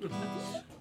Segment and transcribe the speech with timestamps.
[0.00, 0.77] よし。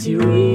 [0.00, 0.10] To.
[0.10, 0.49] you.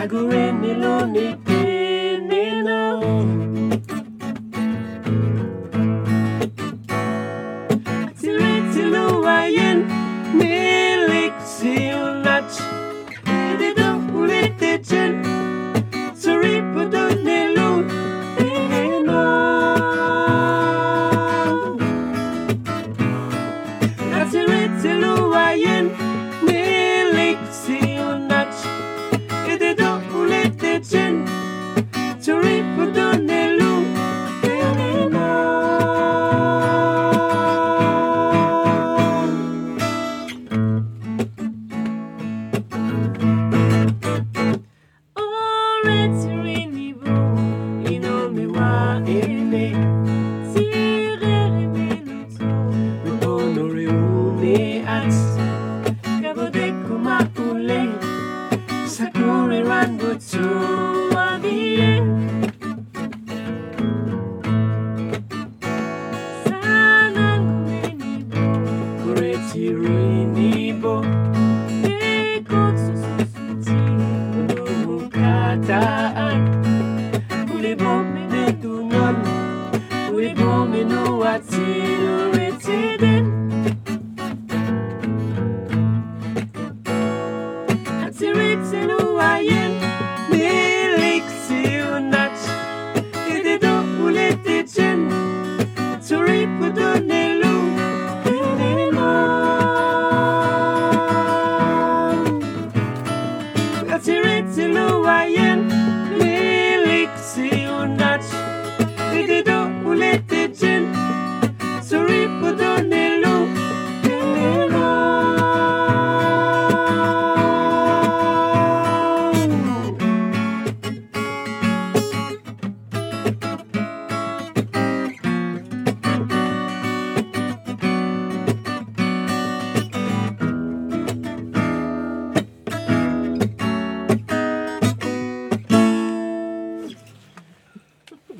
[0.00, 1.69] Chagore Miloniki
[45.84, 46.69] red serenity.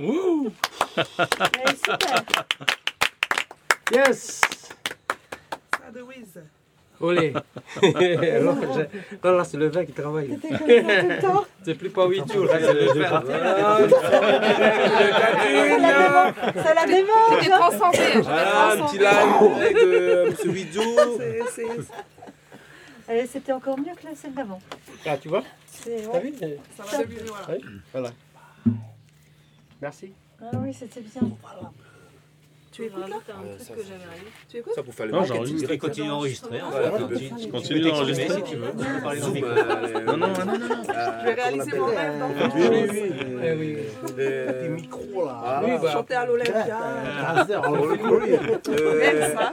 [0.01, 0.51] Wouh!
[0.97, 2.25] hey, super!
[3.93, 4.41] Yes!
[5.73, 6.41] Ça de whiz!
[6.99, 7.35] Olé!
[9.23, 10.39] Alors, là, c'est le vin qui travaille.
[11.65, 13.23] C'est plus pas 8 jours, là, c'est le vin.
[16.63, 16.87] Ça la!
[18.23, 19.27] Voilà, un petit live
[23.31, 24.63] C'était encore mieux que la scène d'avant.
[25.05, 25.43] Ah, tu vois?
[25.85, 26.33] T'as vu?
[26.39, 27.05] Ça va,
[27.43, 27.59] voilà.
[27.93, 28.11] Voilà.
[29.81, 30.13] Merci.
[30.41, 31.23] Ah oui, c'était bien.
[32.81, 33.17] Tu écoutes là
[34.49, 35.75] Tu écoutes Ça pour faire le Non, j'enregistre.
[35.77, 36.61] Continue d'enregistrer.
[36.61, 36.71] hein,
[37.53, 38.29] Continue d'enregistrer.
[38.37, 38.69] si tu veux.
[38.69, 40.75] Euh, Non, non, non, non, non.
[40.89, 42.15] euh, Je vais réaliser mon rêve.
[43.43, 43.77] Eh oui.
[44.19, 45.41] Euh, Des micros là.
[45.45, 45.93] Ah, Oui, bah.
[45.93, 46.79] Chanter à l'Olympia.
[47.99, 48.41] Courir.
[48.99, 49.53] Même ça.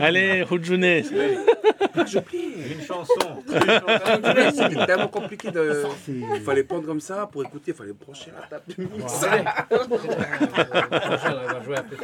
[0.00, 0.84] Allez, Rujune.
[0.84, 3.14] Une chanson.
[3.46, 5.84] C'était tellement compliqué de.
[6.08, 9.24] Il fallait prendre comme ça pour écouter, il fallait brancher la table de mix.
[11.16, 11.96] Prochain, on va jouer un peu.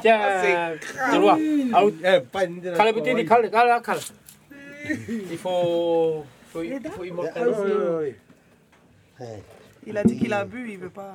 [0.00, 0.20] Tiens,
[3.80, 3.98] kale.
[5.08, 8.16] Il faut, faut, il faut immortaliser.
[9.86, 11.14] Il a dit qu'il a bu, il veut pas.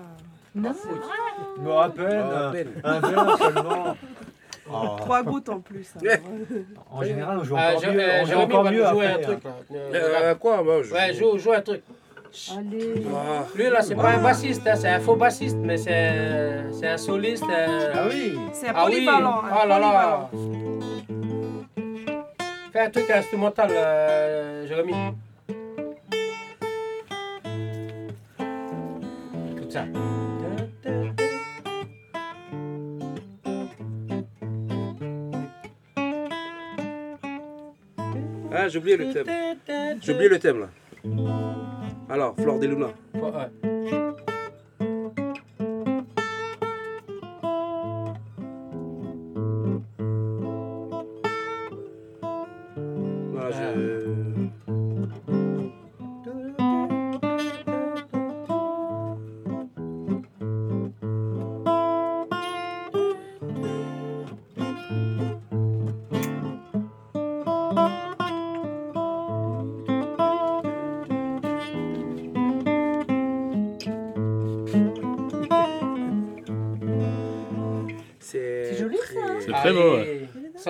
[0.56, 0.74] Non,
[1.60, 2.68] me rappelle Ah, un, Ben.
[2.84, 3.98] un verre seulement.
[4.72, 4.96] Oh.
[4.98, 5.90] Trois gouttes en plus.
[6.02, 6.20] Alors.
[6.92, 8.00] En général, on joue Ah, encore mieux.
[8.00, 9.56] euh, On joue Jérémy encore va mieux jouer un truc hein.
[9.72, 9.78] là.
[9.78, 10.94] Euh, quoi moi, je...
[10.94, 11.82] Ouais, joue, joue un truc.
[12.58, 13.04] Allez.
[13.14, 16.88] Ah, Lui là, c'est pas un bassiste, hein, c'est un faux bassiste, mais c'est c'est
[16.88, 17.44] un soliste.
[17.50, 18.38] euh, Ah oui.
[18.54, 19.42] C'est un Ah oui, polyvalent.
[19.46, 20.30] oh là là.
[20.32, 20.54] polyvalent.
[22.72, 24.94] Fais un truc instrumental, euh, Jérémy.
[29.58, 29.86] Tout ça.
[38.52, 39.26] ah j'ai oublié le thème.
[40.02, 40.70] J'ai oublié le thème là.
[42.14, 42.90] Alors, Fleur des Luna.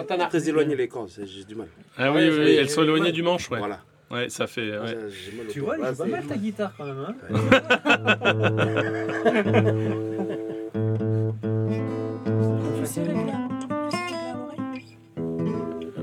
[0.04, 0.26] Allez, Santana.
[0.28, 1.68] Très éloigné les cordes, c'est- j'ai du mal.
[1.98, 3.60] Ah oui, oui, oui, elles sont éloignées du manche, ouais.
[3.60, 3.80] Voilà.
[4.12, 4.78] Ouais, ça fait.
[4.78, 4.96] ouais.
[4.96, 7.06] Au Tu vois, il joue pas mal ta guitare quand même.
[7.08, 7.16] Hein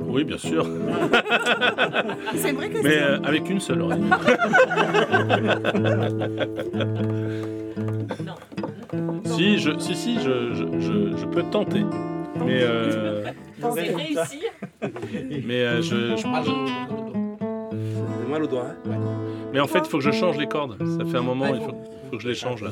[0.09, 0.67] Oui, bien sûr.
[2.35, 3.03] C'est vrai que Mais c'est.
[3.03, 4.03] euh, avec une seule oreille.
[9.25, 11.85] si, je, si, si, je, je, je, je peux tenter.
[12.45, 13.25] Mais, euh,
[13.63, 14.51] Réussir.
[15.47, 16.29] mais, euh, je, je- J'ai
[18.31, 18.67] mal au doigt.
[18.87, 18.91] Hein.
[19.53, 20.77] mais en fait, il faut que je change les cordes.
[20.99, 21.73] Ça fait un moment, il faut,
[22.11, 22.71] faut que je les change là.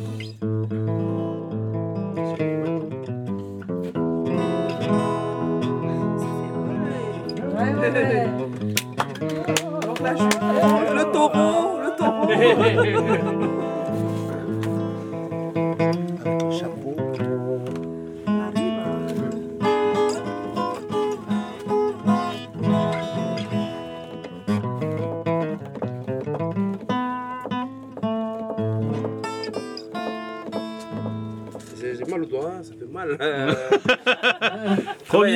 [6.38, 8.26] Ouais, ouais, ouais.
[9.87, 13.69] Donc là, je- Le taureau, le taureau.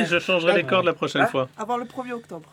[0.05, 1.49] Je changerai les cordes la prochaine fois.
[1.57, 2.49] Avant le 1er octobre.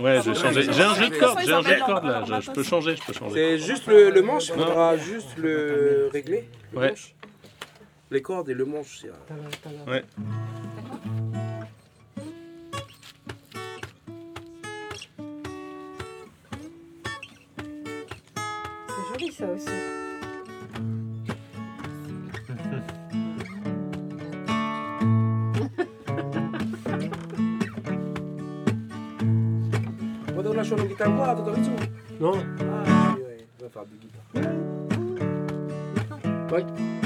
[0.00, 0.62] Ouais, je vais changer.
[0.62, 2.24] J'ai un jeu de cordes, j'ai un jeu de cordes là.
[2.26, 3.34] Je, je peux changer, je peux changer.
[3.34, 6.48] C'est juste le, le manche, il faudra juste le régler.
[6.72, 6.88] Le Ouais.
[6.90, 7.14] manche.
[8.10, 9.00] Les cordes et le manche.
[9.02, 9.10] c'est,
[9.90, 10.02] Ouais.
[18.88, 19.66] C'est joli ça aussi.
[30.78, 31.60] Vuoi lasciare una chitarra qua, tutto il
[32.18, 34.66] Non Ah, sì, ouais, on va faire du guitare.
[36.50, 36.62] Ouais.
[36.62, 36.97] One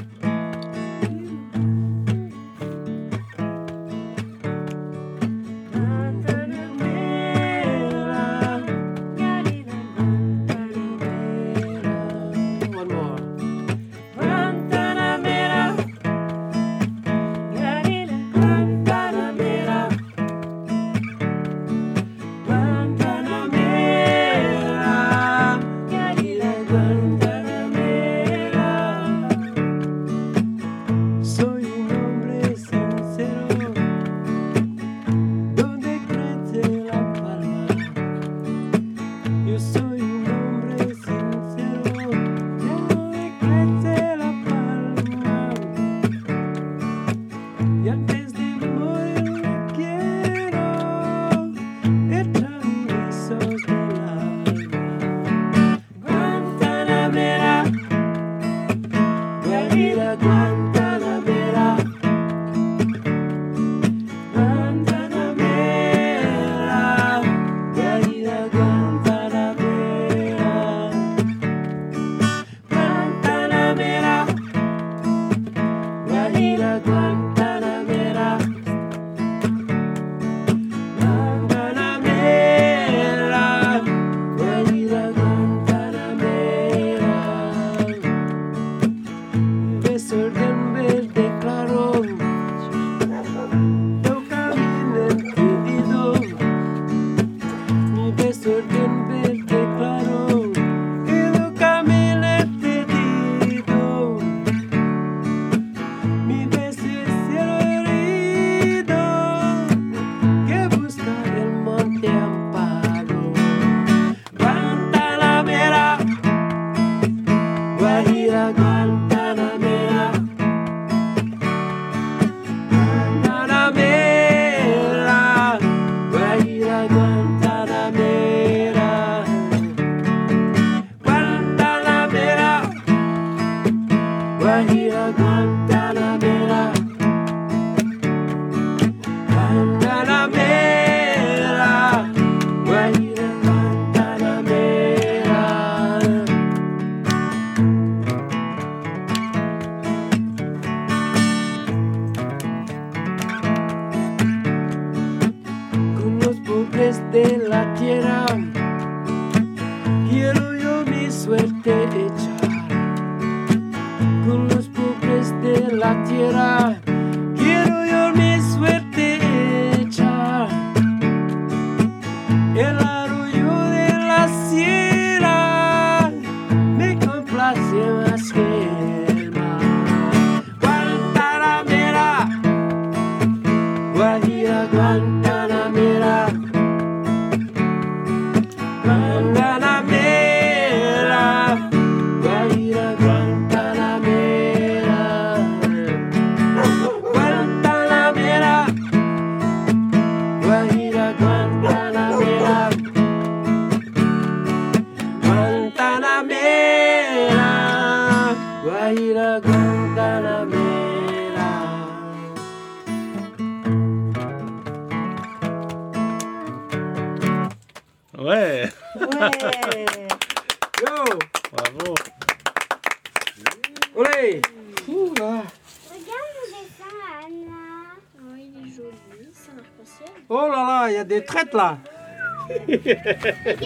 [231.53, 231.79] il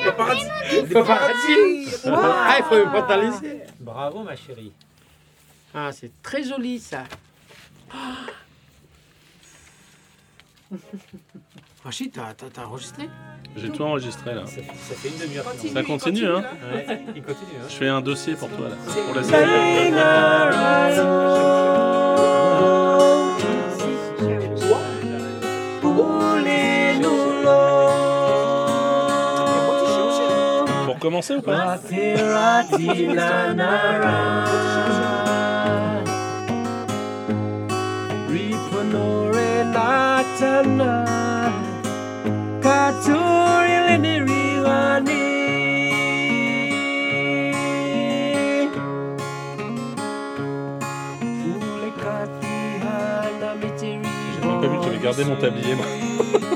[0.05, 0.47] Paparazzi.
[0.83, 2.75] Des paparazzi Ah, il faut
[3.16, 4.73] laisser Bravo, ma chérie.
[5.75, 7.05] Ah, c'est très joli ça
[11.85, 13.09] Rachid, t'as t'as- t'as enregistré?
[13.57, 14.45] J'ai tout enregistré là.
[14.47, 15.45] Ça, ça fait une demi-heure.
[15.45, 16.43] qu'on Ça continue, hein.
[16.75, 17.52] Ouais, il continue.
[17.61, 17.66] Hein.
[17.69, 18.75] Je fais un dossier pour toi là.
[19.07, 19.93] Pour la série.
[31.06, 31.78] Commencer ou pas?
[31.88, 32.62] J'ai pas
[54.68, 55.86] vu que j'avais gardé mon tablier moi.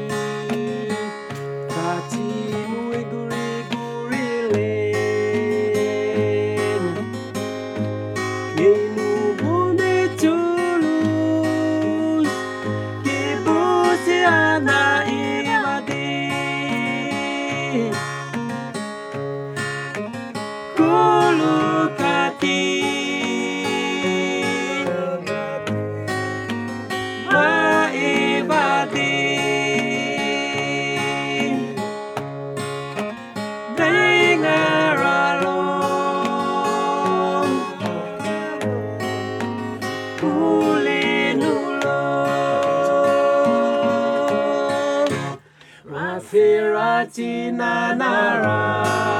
[47.11, 49.10] Latina Nara.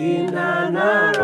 [0.00, 1.19] Chinanara.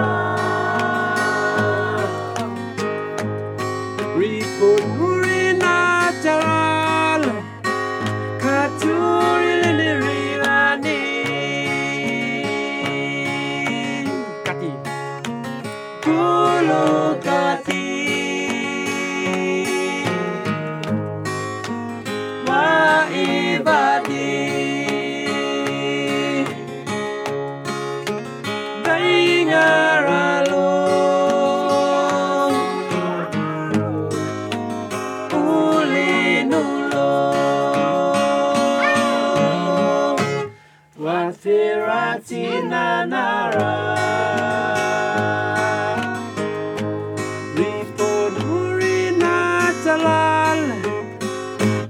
[49.12, 50.73] Natalal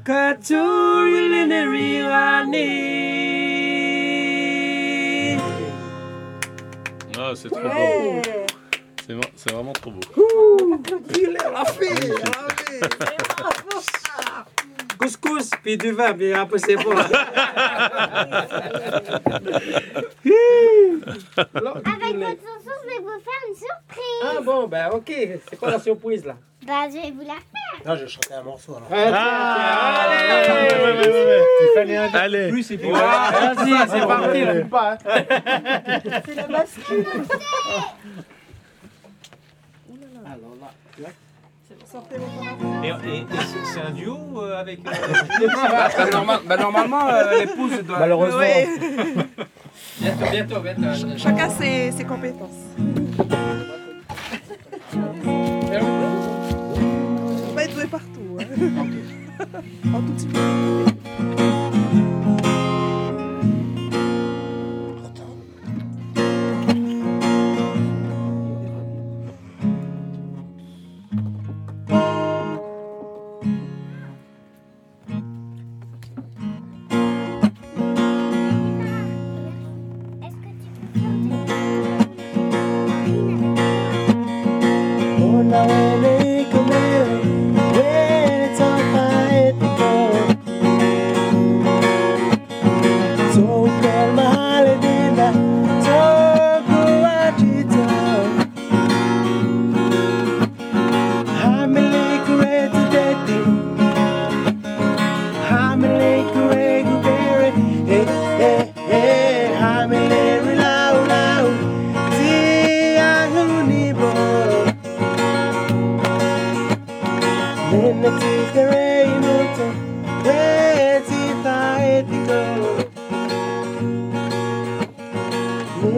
[0.04, 1.30] Katuri
[7.18, 7.68] Ah, c'est trop beau.
[7.68, 8.22] Ouais.
[9.06, 10.00] C'est vra- C'est vraiment trop beau.
[11.16, 11.36] Il
[15.66, 16.92] puis du vin, puis après c'est bon.
[16.92, 17.06] Avec
[22.16, 24.22] votre chanson, je vais vous faire une surprise.
[24.22, 25.12] Ah bon, ben ok,
[25.50, 26.34] c'est quoi la surprise là?
[26.64, 27.80] Bah, je vais vous la faire.
[27.84, 28.88] Non, je vais chanter un morceau alors.
[28.92, 30.16] Ah, ouais,
[30.50, 30.74] allez.
[30.74, 31.42] ouais, ouais, ouais.
[31.62, 32.48] Il fallait un Allez.
[32.50, 34.54] plus et puis Ouais, Vas-y, c'est parti là.
[34.70, 34.92] pas.
[34.92, 34.98] hein?
[36.26, 37.06] C'est la bascule.
[40.24, 41.12] Alors là, parents.
[41.68, 43.26] Et, et- et
[43.64, 44.80] c'est- un duo euh, avec.
[44.86, 44.90] euh,
[45.46, 47.98] Bah, bah, normal- bah, normalement, euh, l'épouse doit.
[47.98, 48.38] malheureusement.
[48.38, 48.68] Ouais.
[50.00, 51.16] Bientôt, bientôt, bientôt.
[51.16, 52.50] Chacun ses, ses compétences.
[57.46, 58.38] Faut pas être doué partout.
[58.40, 58.44] Hein.
[59.94, 60.38] en toute simplicité.
[61.38, 61.45] Est-ce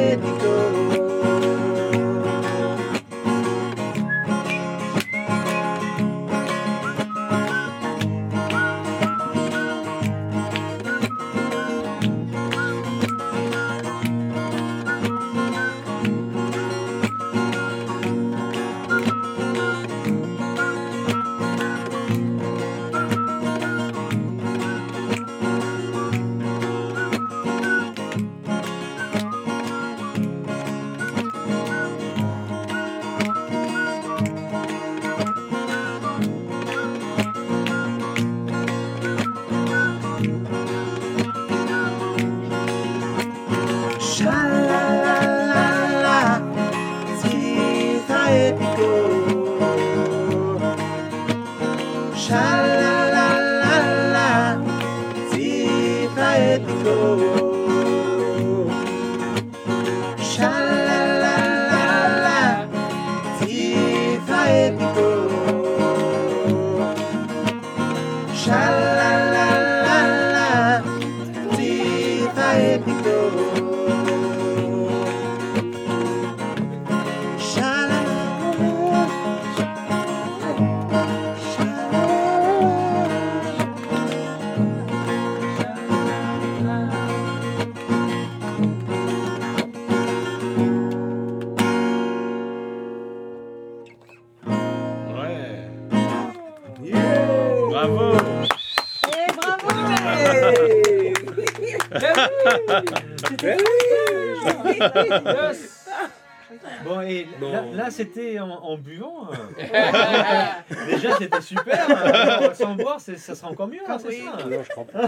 [0.00, 0.49] baby girl.
[48.30, 48.69] quiet
[97.80, 98.12] Bravo.
[99.08, 99.68] Eh, bravo
[106.84, 109.28] Bon, et là, là, c'était en, en buvant.
[109.30, 109.34] euh.
[110.86, 111.86] Déjà, c'était super.
[111.88, 113.78] euh, sans boire, ça sera encore mieux.
[113.86, 114.24] hein, c'est Oui.
[114.24, 114.44] ça.
[114.46, 115.00] Non, je comprends.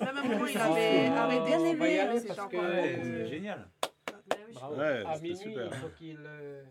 [0.00, 1.56] Même un moment, il avait arrêté.
[1.56, 3.66] On va y aller c'est génial.
[4.54, 4.74] Bravo.
[4.76, 5.64] Ouais, à c'était minuit, super.
[5.66, 6.62] il faut qu'il euh,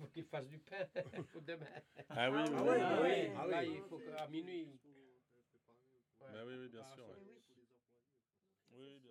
[0.00, 0.86] il faut qu'il fasse du pain
[1.32, 1.66] pour demain.
[2.08, 2.68] Ah oui, oui, Ah oui.
[2.70, 3.10] oui, Ah oui.
[3.36, 4.68] ah oui, là, il faut qu'à minuit.
[6.20, 7.06] Bah oui, oui, bien sûr.
[7.08, 7.16] ouais.
[8.72, 9.09] Oui, bien